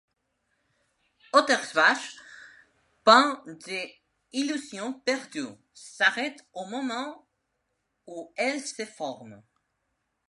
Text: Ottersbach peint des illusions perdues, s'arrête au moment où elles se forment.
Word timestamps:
Ottersbach 1.31 2.05
peint 3.05 3.35
des 3.67 3.85
illusions 4.33 4.99
perdues, 5.05 5.59
s'arrête 5.75 6.43
au 6.53 6.65
moment 6.65 7.27
où 8.07 8.33
elles 8.35 8.65
se 8.65 8.83
forment. 8.83 9.43